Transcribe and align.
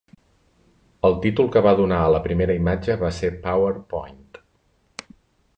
El 1.09 1.17
títol 1.25 1.51
que 1.57 1.63
va 1.67 1.75
donar 1.81 1.99
a 2.05 2.09
la 2.15 2.21
primera 2.25 2.57
imatge 2.63 2.97
va 3.05 3.13
ser 3.21 3.33
Power 3.47 3.71
Point. 3.93 4.29